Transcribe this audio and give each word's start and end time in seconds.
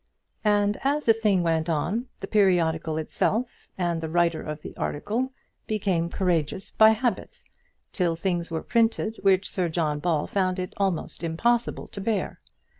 And 0.43 0.77
as 0.83 1.05
the 1.05 1.13
thing 1.13 1.43
went 1.43 1.69
on, 1.69 2.07
the 2.21 2.25
periodical 2.27 2.97
itself 2.97 3.67
and 3.77 4.01
the 4.01 4.09
writer 4.09 4.41
of 4.41 4.63
the 4.63 4.75
article 4.75 5.31
became 5.67 6.09
courageous 6.09 6.71
by 6.71 6.89
habit, 6.89 7.43
till 7.93 8.15
things 8.15 8.49
were 8.49 8.63
printed 8.63 9.17
which 9.21 9.47
Sir 9.47 9.69
John 9.69 9.99
Ball 9.99 10.25
found 10.25 10.57
it 10.57 10.73
almost 10.77 11.23
impossible 11.23 11.85
to 11.89 12.01
bear. 12.01 12.41